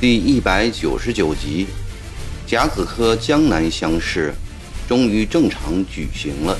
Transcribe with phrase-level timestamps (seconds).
[0.00, 1.66] 第一百九十九集，
[2.46, 4.32] 甲子科江南乡试
[4.88, 6.58] 终于正常举行了。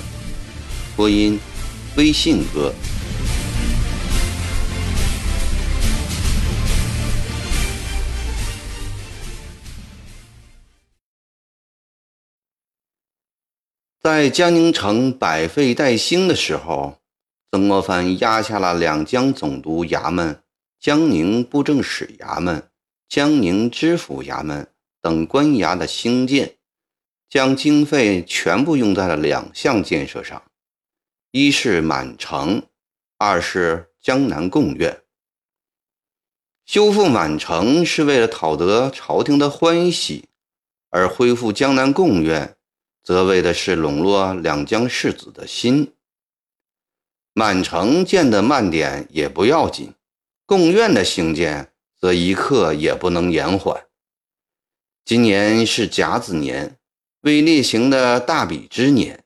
[0.94, 1.38] 播音：
[1.96, 2.70] 微信哥。
[14.02, 16.96] 在江宁城百废待兴的时候，
[17.50, 20.42] 曾国藩压下了两江总督衙门、
[20.78, 22.66] 江宁布政使衙门。
[23.10, 24.66] 江宁知府衙门
[25.02, 26.54] 等官衙的兴建，
[27.28, 30.42] 将经费全部用在了两项建设上：
[31.32, 32.62] 一是满城，
[33.18, 35.02] 二是江南贡院。
[36.64, 40.24] 修复满城是为了讨得朝廷的欢喜，
[40.88, 42.56] 而恢复江南贡院，
[43.10, 45.94] 则为的是笼络两江士子的心。
[47.32, 49.94] 满城建得慢点也不要紧，
[50.46, 51.72] 贡院的兴建。
[51.98, 53.84] 则一刻也不能延缓。
[55.04, 56.78] 今年是甲子年，
[57.22, 59.24] 为例行的大比之年，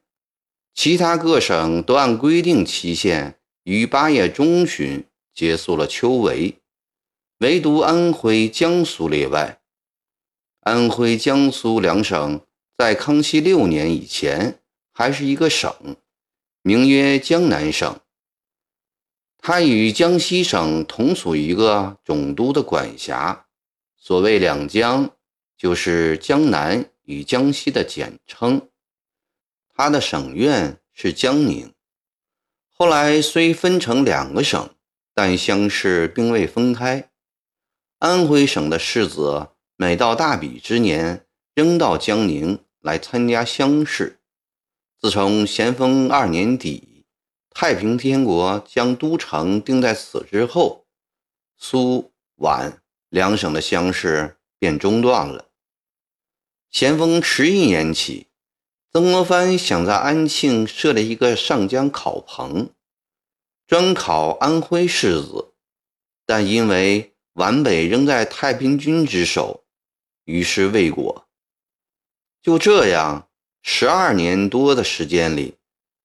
[0.75, 6.57] 其他各省都按规定期限于八月中旬结束了秋闱，
[7.39, 9.61] 唯独安徽、江苏例外。
[10.63, 12.41] 安徽、江苏两省
[12.77, 14.61] 在康熙六年以前
[14.93, 15.97] 还是一个省，
[16.63, 18.01] 名曰江南省。
[19.39, 23.47] 它与江西省同属一个总督的管辖。
[23.97, 25.11] 所谓两江，
[25.57, 28.69] 就是江南与江西的简称。
[29.73, 31.73] 它的省院是江宁。
[32.69, 34.75] 后来虽分成两个省，
[35.15, 37.11] 但乡试并未分开。
[37.99, 44.21] 安徽省的士子每到大比之年，仍到江宁来参加乡试。
[45.01, 46.91] 自从咸丰二年底。
[47.57, 50.87] 太平天国将都城定在此之后，
[51.57, 55.47] 苏皖两省的乡试便中断了。
[56.69, 58.27] 咸丰十一年起，
[58.93, 62.71] 曾国藩想在安庆设立一个上江考棚，
[63.69, 65.53] 专考安徽士子，
[66.27, 69.63] 但因为皖北仍在太平军之手，
[70.25, 71.24] 于是未果。
[72.45, 73.27] 就这样，
[73.63, 75.55] 十二年多的时间里。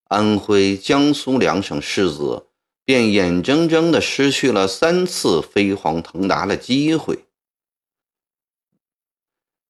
[0.04, 2.46] 安徽、江苏两省士子
[2.82, 7.26] 便眼睁睁地失去了三次飞黄腾达的机会。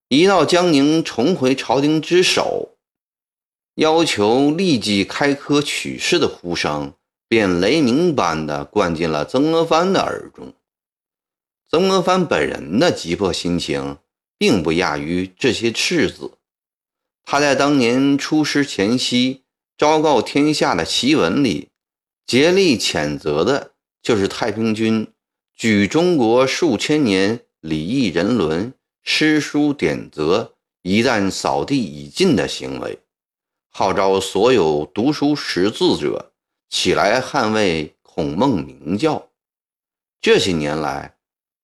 [0.06, 2.76] 一到江宁重回朝廷之手，
[3.74, 6.94] 要求立即开科取士的呼声
[7.26, 10.54] 便雷鸣般的灌进了曾国藩的耳中。
[11.68, 13.98] 曾国藩本人的急迫心情
[14.38, 16.30] 并不亚于这些士子。
[17.30, 19.44] 他在当年出师前夕。
[19.78, 21.68] 昭告天下的檄文里，
[22.26, 23.70] 竭力谴责的
[24.02, 25.06] 就是太平军
[25.54, 28.74] 举中国数千年礼义人伦、
[29.04, 32.98] 诗书典则一旦扫地已尽的行为，
[33.70, 36.32] 号召所有读书识字者
[36.68, 39.28] 起来捍卫孔孟明教。
[40.20, 41.14] 这些年来，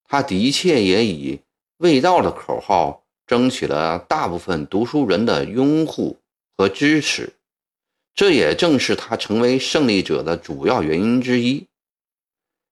[0.04, 1.40] 他的确也以
[1.78, 6.20] “卫道”的口号争取了大部分读书人的拥护
[6.56, 7.32] 和支持。
[8.14, 11.66] 这也正是他成为胜利者的主要原因之一。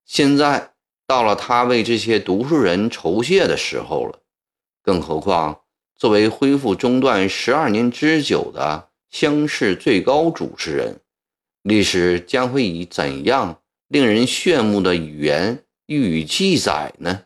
[0.06, 0.72] 现在
[1.06, 4.20] 到了他为这些读书人酬谢的时候了，
[4.82, 5.60] 更何况
[5.96, 11.00] 作为恢复中断十二年之久的乡试最高主持人，
[11.62, 17.24] 历史将会以怎样令人炫目的语言予以记载呢？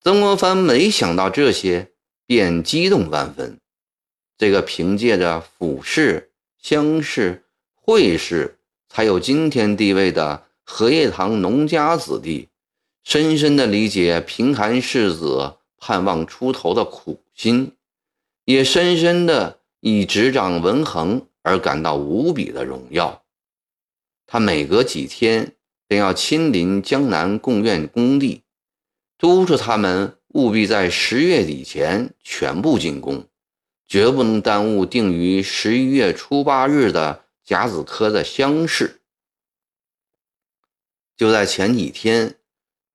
[0.00, 1.92] 曾国藩没想到这些，
[2.34, 3.60] 便激动万分。
[4.36, 6.32] 这个凭借着府试。
[6.58, 8.58] 乡试、会试，
[8.88, 12.48] 才有今天地位的荷叶塘农家子弟，
[13.04, 17.76] 深深的理解贫寒士子盼望出头的苦心，
[18.46, 23.22] 也深深地以执掌文衡而感到无比的荣耀。
[24.26, 25.54] 他每隔几天
[25.86, 28.42] 便要亲临江南贡院工地，
[29.18, 33.26] 督促他们务必在十月底前全部进攻。
[33.86, 39.02] 绝不能耽误定于十一月初八日的甲子科的乡试。
[41.16, 42.36] 就在前几天，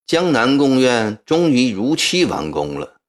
[0.04, 3.00] 江南贡院终于如期完工了。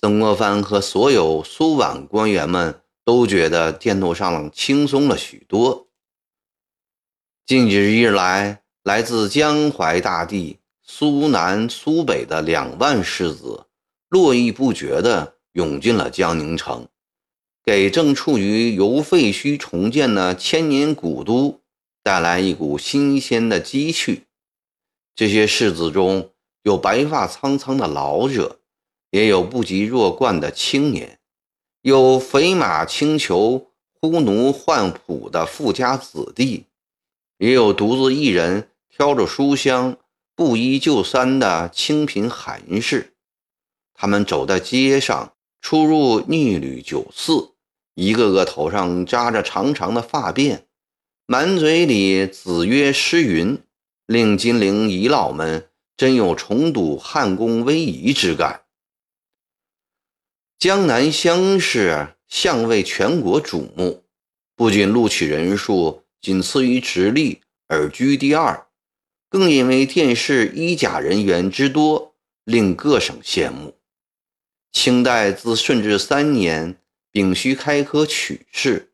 [0.00, 5.88] 曾国藩和所有苏皖官员们都觉得电头上轻松了许多。
[7.46, 13.64] 近几日来，来自江淮大地、苏南、苏北的两万士子，
[14.10, 16.86] 络绎不绝地涌进了江宁城。
[17.64, 21.62] 给正处于由废墟重建的千年古都
[22.02, 24.24] 带来一股新鲜的机趣。
[25.16, 26.30] 这些士子中
[26.62, 28.60] 有白发苍苍的老者，
[29.10, 31.18] 也有不及弱冠的青年，
[31.80, 36.66] 有肥马轻裘、呼奴唤仆的富家子弟，
[37.38, 39.96] 也有独自一人挑着书箱、
[40.36, 43.14] 布衣就衫的清贫寒士。
[43.94, 47.52] 他们走在街上，出入逆旅酒肆。
[47.94, 50.62] 一个个头上扎着长长的发辫，
[51.26, 53.62] 满嘴里子曰诗云，
[54.06, 58.62] 令金陵遗老们真有重睹汉宫威仪之感。
[60.58, 64.02] 江南乡试向为全国瞩目，
[64.56, 68.66] 不仅录取人数仅次于直隶而居第二，
[69.34, 72.14] 更因为殿试一甲人员之多，
[72.44, 73.74] 令各省羡慕。
[74.70, 76.76] 清代自顺治三年。
[77.10, 78.92] 丙戌开科取士，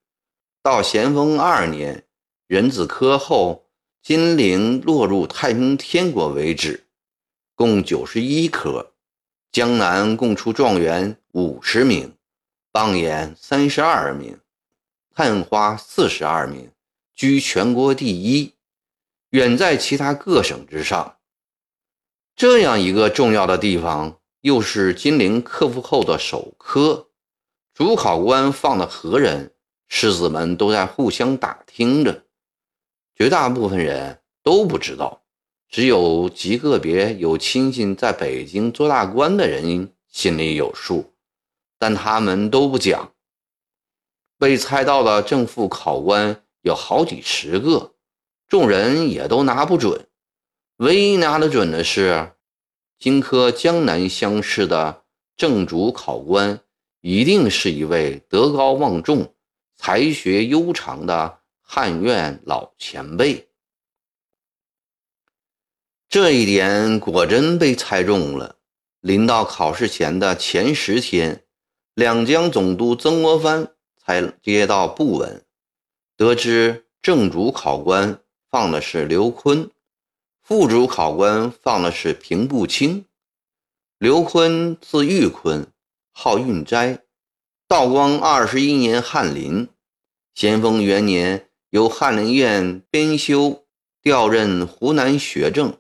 [0.63, 2.05] 到咸丰二年
[2.47, 3.67] 壬子科后，
[4.03, 6.85] 金陵落入太平天国为止，
[7.55, 8.95] 共九十一科。
[9.53, 12.15] 江南共出状元五十名，
[12.73, 14.39] 榜眼三十二名，
[15.15, 16.71] 探花四十二名，
[17.15, 18.55] 居全国第一，
[19.31, 21.17] 远在其他各省之上。
[22.37, 27.09] 这样一个重要的地方，又是金陵克服后的首科。
[27.75, 29.55] 主考官放的何人？
[29.93, 32.25] 士子们都在互相打听着，
[33.17, 35.25] 绝大部分人都不知道，
[35.69, 41.13] 只有极个别有亲戚在北京做大官的人心里有数，
[41.77, 43.13] 但他们都不讲。
[44.39, 47.95] 被猜到的正副考官有好几十个，
[48.51, 50.09] 众人也都拿不准。
[50.77, 52.33] 唯一拿得准的是，
[52.99, 55.05] 荆轲江南乡试的
[55.39, 56.61] 正主考官。
[57.03, 59.35] 一定是一位德高望重、
[59.75, 63.49] 才学悠长的汉院老前辈。
[66.11, 68.57] 这一点果真被猜中了。
[69.01, 71.43] 临到考试前的前十天，
[71.95, 75.43] 两江总督曾国藩才接到布文，
[76.19, 78.21] 得知正主考官
[78.51, 79.71] 放的是刘坤，
[80.43, 83.05] 副主考官放的是平步青。
[83.99, 85.73] 刘坤字玉坤。
[86.13, 87.05] 号运斋，
[87.69, 89.69] 道光二十一年翰林，
[90.35, 93.65] 咸丰元年由翰林院编修
[94.03, 95.79] 调任湖南学政，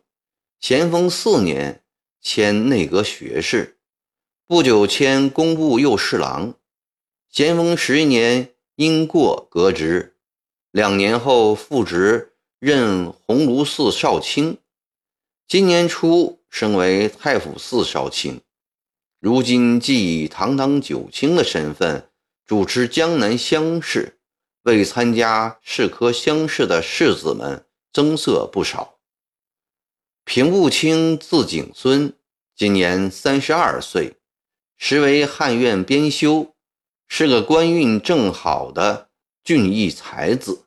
[0.60, 1.82] 咸丰四年
[2.22, 3.78] 迁内阁学士，
[4.46, 6.54] 不久迁工部右侍郎，
[7.28, 10.16] 咸丰十一年因过革职，
[10.70, 12.29] 两年后复职
[12.60, 14.58] 任鸿胪寺少卿，
[15.48, 18.42] 今年初升为太府寺少卿。
[19.18, 22.10] 如今既以堂堂九卿的身份
[22.44, 24.18] 主持江南乡试，
[24.64, 27.64] 为参加试科乡试的士子们
[27.94, 28.98] 增色不少。
[30.26, 32.12] 平步青字景孙，
[32.54, 34.18] 今年三十二岁，
[34.76, 36.54] 时为汉院编修，
[37.08, 39.08] 是个官运正好的
[39.42, 40.66] 俊逸才子。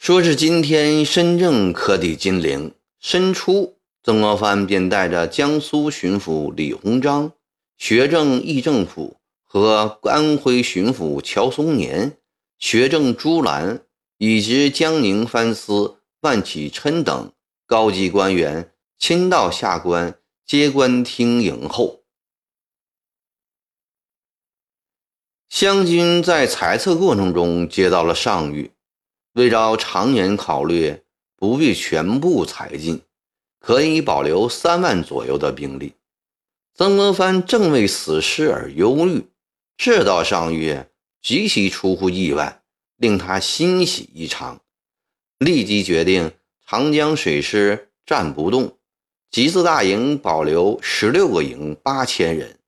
[0.00, 3.76] 说是今天深圳可抵金陵，申初。
[4.02, 7.32] 曾国藩便带着江苏巡抚李鸿章、
[7.76, 12.16] 学政议政府和安徽巡抚乔松年、
[12.58, 13.82] 学政朱澜
[14.16, 17.30] 以及江宁藩司万启琛等
[17.66, 22.00] 高级官员亲到下关接官厅迎候。
[25.50, 28.70] 湘军在裁测过程中接到了上谕，
[29.40, 31.00] 对照长远考虑，
[31.34, 33.00] 不必全部裁进。
[33.58, 35.94] 可以保留三万左右的兵力。
[36.74, 39.30] 曾国藩正为此事而忧虑，
[39.78, 40.84] 这道上谕
[41.22, 42.60] 极其出乎意外，
[42.98, 44.60] 令他欣喜异常，
[45.38, 46.30] 立即决定
[46.66, 48.76] 长江水师暂不动，
[49.30, 52.58] 集字大营保留十六个营八千人，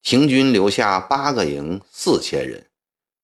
[0.00, 2.68] 停军留下八个营四千人，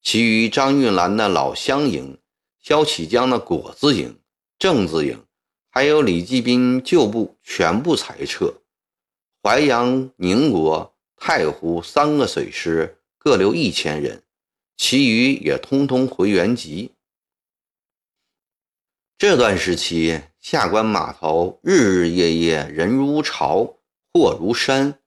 [0.03, 2.19] 其余张运兰的老乡营、
[2.67, 4.19] 萧启江的果子营、
[4.59, 5.23] 正字营。
[5.71, 8.55] 还有李继斌旧部全部裁撤，
[9.41, 14.25] 淮阳、宁国、太湖三个水师各留一千人，
[14.77, 16.91] 其余也通通回原籍。
[19.17, 23.77] 这段时期，下关码头日日夜夜人如潮，
[24.13, 24.99] 货如山。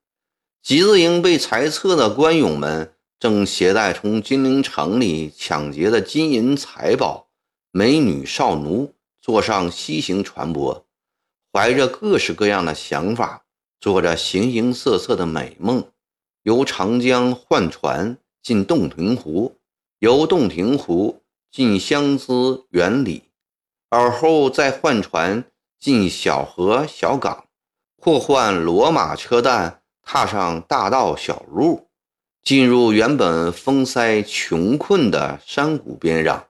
[0.63, 7.28] 集字营被裁撤的官勇们，正携带从金陵城里抢劫的金银财宝、
[7.71, 8.93] 美女少奴。
[9.21, 10.83] 坐上西行船舶，
[11.51, 13.43] 怀着各式各样的想法，
[13.79, 15.83] 做着形形色色的美梦，
[16.43, 19.57] 由长江换船进洞庭湖，
[19.99, 21.21] 由洞庭湖
[21.51, 23.23] 进湘资原里，
[23.89, 25.43] 而后再换船
[25.77, 27.45] 进小河小港，
[28.01, 31.89] 或换骡马车担，踏上大道小路，
[32.41, 36.48] 进入原本封塞穷困的山谷边上。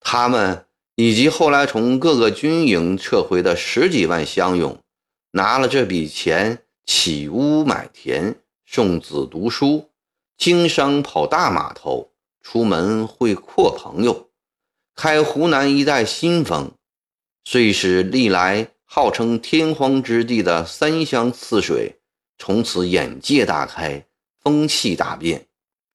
[0.00, 0.64] 他们
[0.94, 4.78] 以及后来从各个军营撤回的十几万乡勇，
[5.32, 9.90] 拿了这笔钱起屋买田，送子读书，
[10.36, 12.10] 经商跑大码头，
[12.42, 14.28] 出门会阔朋友，
[14.94, 16.72] 开湖南一带新风，
[17.44, 22.00] 遂使历来号称天荒之地的三湘泗水，
[22.38, 24.04] 从此眼界大开，
[24.42, 25.46] 风气大变，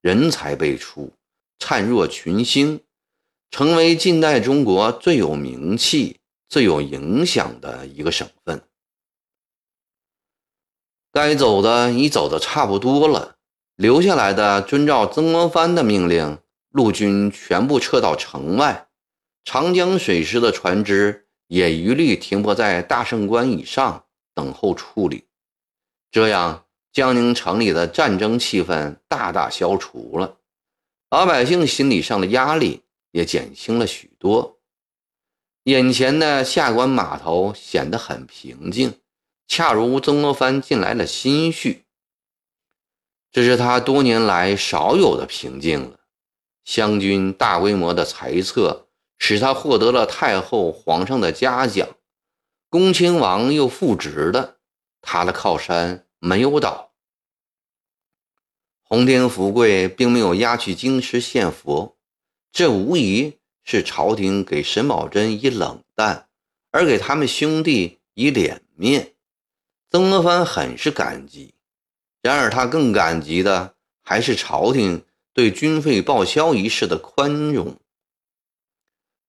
[0.01, 1.11] 人才辈出，
[1.57, 2.79] 灿若群星。
[3.53, 6.19] 成为近代中国最有名气、
[6.49, 8.63] 最有影响的一个省份。
[11.11, 13.35] 该走的已走的差不多了，
[13.75, 16.39] 留下来的遵照曾国藩的命令，
[16.71, 18.87] 陆军全部撤到城外，
[19.45, 25.25] 长江水师的船只也一律停泊在大胜关以上，等候处理。
[26.09, 30.37] 这样，江宁城里的战争气氛大大消除了，
[31.11, 32.81] 老百姓心理上的压力。
[33.13, 34.59] 也减轻了许多。
[35.63, 38.99] 眼前的下关码头显得很平静，
[39.47, 41.85] 恰如曾国藩近来的心绪。
[43.31, 45.99] 这是他多年来少有的平静了。
[46.65, 51.87] 湘军大规模的裁撤，使他获得了太后、皇上的嘉奖，
[52.69, 54.57] 恭亲王又复职了，
[55.01, 56.93] 他的靠山没有倒。
[58.81, 61.97] 洪天福贵并没有押去京师献佛。
[62.53, 66.27] 这无疑是朝廷给沈葆桢以冷淡，
[66.69, 69.13] 而给他们兄弟以脸面。
[69.89, 71.55] 曾国藩很是感激，
[72.21, 77.75] 然而他更感激的还是朝廷对军费报销一事的宽容。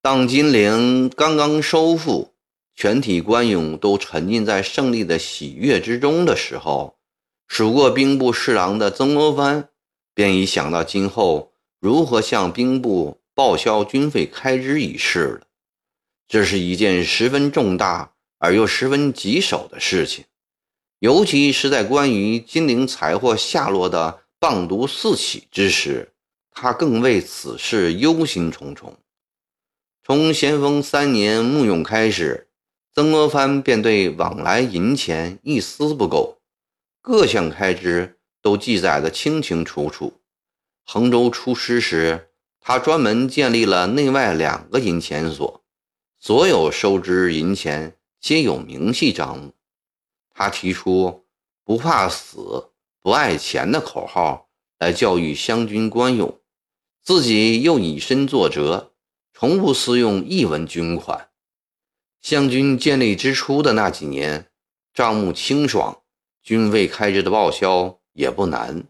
[0.02, 2.34] 当金陵刚刚收复，
[2.74, 6.98] 全体官勇都沉浸在胜利的喜悦之中的时候，
[7.48, 9.70] 数过兵部侍郎的曾国藩
[10.12, 11.53] 便已想到今后。
[11.84, 15.42] 如何向兵部报销军费开支一事了？
[16.26, 20.24] 这是一件十分重大而又十分棘手的事情，
[21.00, 26.10] 尤其是在关于金陵财货下落的棒毒四起之时，
[26.50, 28.94] 他更为此事忧心忡忡。
[30.02, 32.48] 从咸丰三年募勇开始，
[32.94, 36.38] 曾国藩便对往来银钱一丝不苟，
[37.02, 40.14] 各项开支都记载得清清楚楚。
[40.84, 42.28] 衡州出师时，
[42.60, 45.62] 他专门建立了内外两个银钱所，
[46.18, 49.52] 所有收支银钱皆有明细账目。
[50.32, 51.24] 他提出
[51.64, 54.48] “不怕死，不爱钱”的口号
[54.78, 56.38] 来教育湘军官勇，
[57.02, 58.92] 自己又以身作则，
[59.32, 61.30] 从不私用一文军款。
[62.20, 64.50] 湘军建立之初的那几年，
[64.92, 66.02] 账目清爽，
[66.42, 68.84] 军费开支的报销也不难。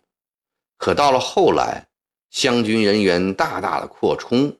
[0.85, 1.87] 可到了后来，
[2.29, 4.59] 湘军人员大大的扩充，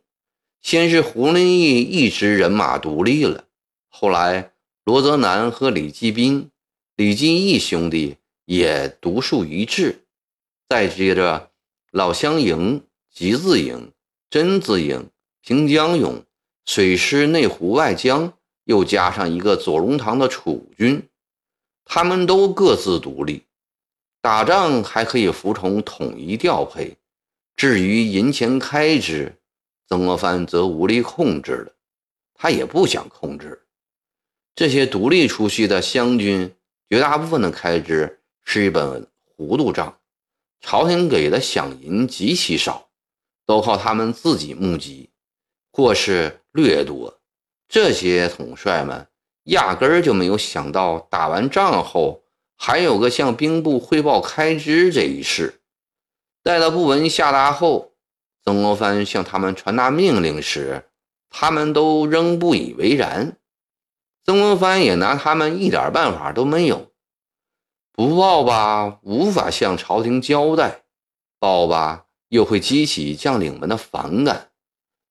[0.63, 3.45] 先是胡林翼一支人马独立了，
[3.91, 4.53] 后来
[4.85, 6.49] 罗泽南和李继斌、
[6.97, 8.17] 李继义兄弟
[8.47, 10.07] 也独树一帜，
[10.67, 11.51] 再接着
[11.91, 13.93] 老乡营、集字营、
[14.31, 15.11] 真字营、
[15.43, 16.25] 平江勇、
[16.65, 18.33] 水师内湖外江，
[18.65, 21.07] 又加上一个左宗棠的楚军，
[21.85, 23.43] 他们都各自独立。
[24.25, 26.97] 打仗还可以服从统一调配，
[27.57, 29.31] 至于银钱开支，
[29.87, 31.75] 曾国藩则无力控制了。
[32.33, 33.67] 他也不想控制
[34.55, 36.51] 这些独立出去的湘军，
[36.89, 39.95] 绝大部分的开支是一本糊涂账，
[40.63, 42.89] 朝廷给的饷银极其少，
[43.45, 45.11] 都靠他们自己募集，
[45.71, 47.15] 或是掠夺。
[47.69, 49.07] 这些统帅们
[49.43, 52.24] 压根儿就没有想到，打完仗后。
[52.57, 55.61] 还有个向兵部汇报开支这一事，
[56.43, 57.93] 待到布文下达后，
[58.45, 60.89] 曾国藩向他们传达命令时，
[61.31, 63.37] 他们都仍不以为然。
[64.25, 66.93] 曾国藩也拿他们一点办法都没有，
[67.93, 70.85] 不报吧，无法向朝廷交代；
[71.39, 74.51] 报吧，又会激起将领们的反感，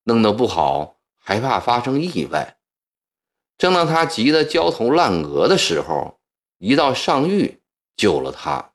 [0.06, 2.58] 弄得不好，还怕发生意外。
[3.58, 6.20] 正当他急得焦头烂额的时候，
[6.66, 7.58] 一道上谕
[7.98, 8.72] 救了他。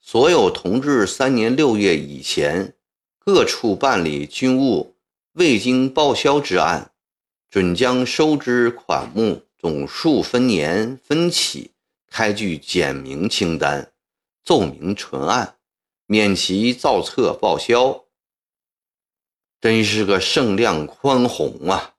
[0.00, 2.76] 所有同治三年六月以前
[3.18, 4.94] 各处办理军务
[5.32, 6.92] 未经报销之案，
[7.50, 11.72] 准将收支款目总数分年分起
[12.06, 13.92] 开具简明清单，
[14.44, 15.58] 奏明纯案，
[16.06, 18.04] 免其造册报销。
[19.60, 21.96] 真是个圣量宽宏啊！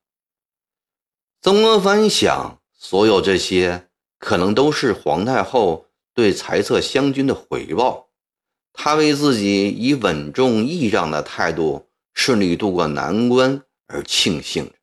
[1.41, 3.88] 曾国藩想，所有这些
[4.20, 8.10] 可能都是皇太后对裁撤湘军的回报。
[8.74, 14.74] 她为自己以稳重义让的态度顺利渡过难关而庆幸着。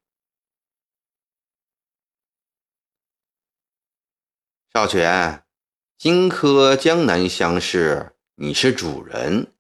[4.73, 5.43] 少荃，
[5.99, 9.53] 荆轲江南乡试，你是主人，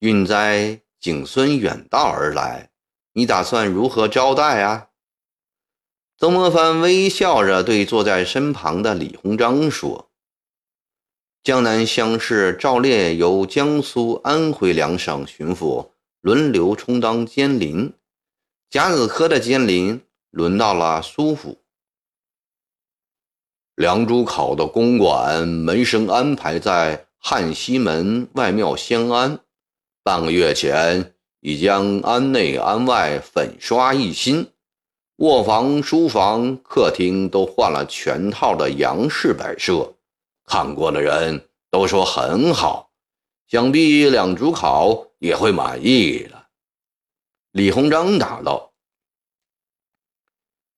[0.00, 0.82] 运灾。
[0.98, 2.70] 景孙远道而来，
[3.12, 4.88] 你打算如何招待啊？
[6.18, 10.08] 曾国藩微笑着对坐在身旁的李鸿章说
[11.44, 15.90] ：“江南乡试照例由江苏、安徽两省巡抚
[16.22, 17.92] 轮流充当监临，
[18.70, 21.60] 甲子科的监临轮到了苏府。
[23.74, 29.40] 梁朱考的公馆门生安排在汉西门外庙相安。”
[30.02, 34.48] 半个月前，已将安内安外粉刷一新，
[35.16, 39.94] 卧房、书房、客厅都换了全套的洋式摆设，
[40.44, 42.90] 看过的人都说很好，
[43.48, 46.48] 想必两主考也会满意的。
[47.52, 48.74] 李鸿章答道：“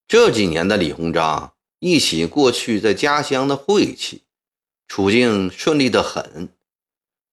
[0.06, 4.22] 这几年的李鸿章忆起过去在家乡的晦气，
[4.86, 6.50] 处境顺利得很。”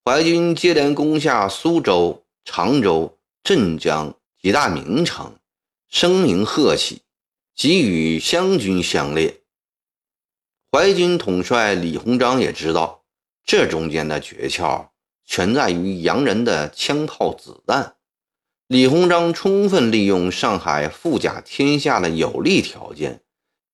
[0.03, 5.35] 淮军接连攻下苏州、常州、镇江几大名城，
[5.95, 7.03] 声名鹤起，
[7.55, 9.39] 即与湘军相列。
[10.69, 13.05] 淮军统帅李鸿章也知道，
[13.45, 14.89] 这中间的诀窍
[15.23, 17.95] 全在于洋人的枪炮子弹。
[18.67, 23.21] 李鸿章充分利用上海富甲天下的有利条件，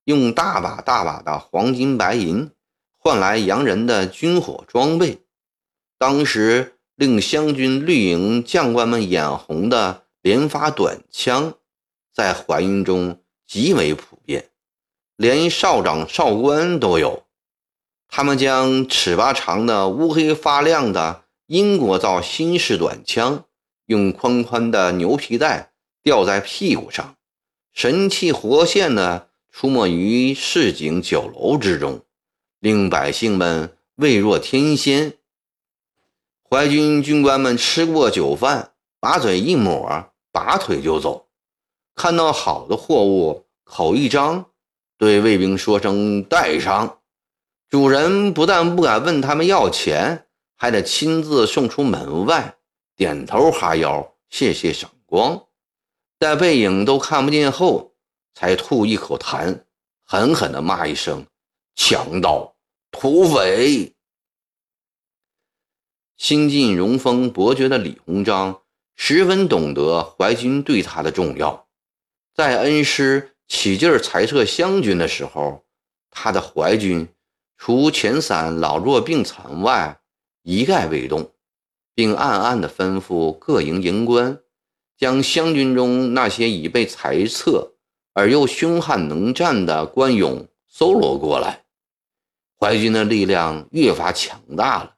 [0.04, 2.52] 用大把大把的黄金白银
[3.00, 5.24] 换来洋人的军火装备。
[5.98, 11.56] 当时令湘军绿营将官们眼红的连发短枪，
[12.22, 14.52] 在淮军中极为普遍，
[15.16, 17.24] 连少长少官都有。
[18.08, 23.46] 他们将尺八长的乌黑发亮的英国造新式短枪，
[23.88, 25.72] 用宽宽的牛皮带
[26.04, 27.16] 吊在屁股上，
[27.74, 32.02] 神气活现地出没于市井酒楼之中，
[32.60, 35.18] 令百姓们味若天仙。
[36.48, 41.31] 淮军军官们吃过酒饭，把嘴一抹，拔腿就走。
[41.96, 44.46] 看到好的货物，口一张，
[44.98, 47.00] 对卫兵说声“带上”。
[47.70, 50.28] 主人不但不敢问他们要钱，
[50.58, 52.58] 还得亲自送出门外，
[52.96, 55.48] 点头哈腰，谢谢赏光。
[56.20, 57.94] 在背影都看不见后，
[58.34, 59.64] 才吐一口痰，
[60.04, 61.26] 狠狠地骂一声
[61.76, 62.56] ：“强盗，
[62.92, 63.96] 土匪！”
[66.18, 68.62] 新晋荣封伯爵的李鸿章
[68.96, 71.68] 十分懂得淮军对他的重要，
[72.34, 75.66] 在恩师起劲裁撤湘军的时候，
[76.10, 77.08] 他的淮军
[77.58, 80.00] 除遣散老弱病残外，
[80.44, 81.34] 一概未动，
[81.94, 84.40] 并暗暗地吩咐各营营官，
[84.98, 87.74] 将湘军中那些已被裁撤
[88.14, 91.64] 而又凶悍能战的官勇搜罗过来，
[92.60, 94.96] 淮军的力量越发强大了。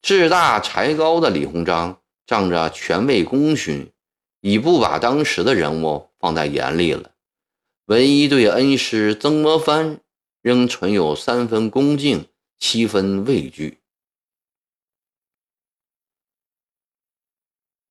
[0.00, 3.92] 志大才高的李鸿章仗着权位功勋，
[4.40, 7.12] 已不把当时的人物放在眼里了，
[7.86, 10.00] 唯一对恩师曾国藩
[10.42, 12.28] 仍存有三分恭敬，
[12.58, 13.78] 七分畏惧。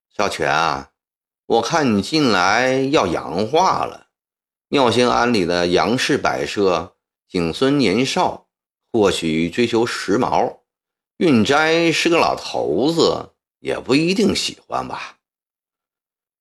[0.10, 0.92] 小泉啊，
[1.46, 4.08] 我看你近来要洋化了，
[4.68, 6.96] 妙兴庵里的洋式摆设，
[7.28, 8.50] 景孙年少，
[8.92, 10.60] 或许追求时髦。
[11.18, 15.17] 运斋是个老头子，也不一定喜欢吧。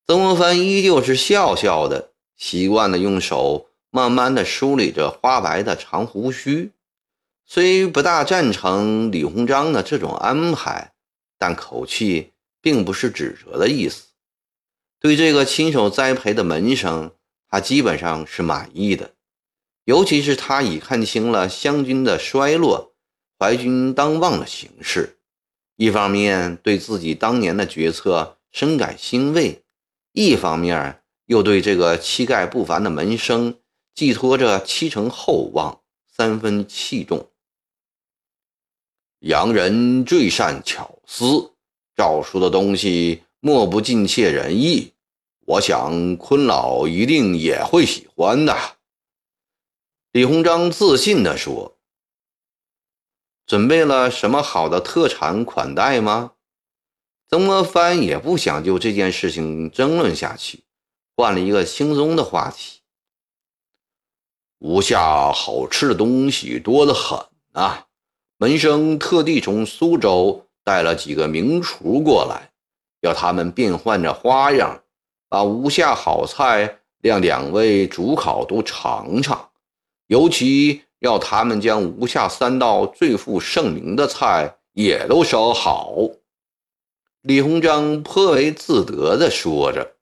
[0.09, 6.71] 曾国藩依旧是笑笑的，习惯的用手慢慢的梳理着花白的长胡须。
[7.45, 10.92] 虽不大赞成李鸿章的这种安排，
[11.37, 14.05] 但口气并不是指责的意思。
[15.01, 17.11] 对这个亲手栽培的门生，
[17.51, 19.11] 他基本上是满意的。
[19.87, 22.92] 尤其是他已看清了湘军的衰落。
[23.40, 25.19] 淮军当旺的形势，
[25.75, 29.62] 一方面对自己当年的决策深感欣慰，
[30.16, 33.59] 一方面又对这个气概不凡的门生
[33.94, 37.29] 寄托着七成厚望，三分器重。
[39.18, 41.52] 洋人最善巧思，
[41.94, 44.94] 诏书的东西莫不尽切人意，
[45.44, 48.57] 我想坤老一定也会喜欢的。
[50.12, 51.76] 李鸿章自信地说。
[53.46, 56.33] 准备了什么好的特产款待吗？
[57.28, 60.64] 曾国藩也不想就这件事情争论下去，
[61.16, 62.80] 换了一个轻松的话题。
[64.60, 67.18] 吴下好吃的东西多得很
[67.52, 67.86] 啊！
[68.38, 72.52] 门生特地从苏州带了几个名厨过来，
[73.00, 74.82] 要他们变换着花样，
[75.28, 79.50] 把吴下好菜让两位主考都尝尝。
[80.06, 85.92] 尤其要他们将吴下三道最负盛名的菜也都烧好。
[87.28, 89.95] 李鸿章颇为自得地说着。